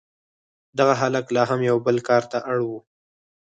[0.77, 2.69] دغه هلک لا هم یو بل کار ته اړ و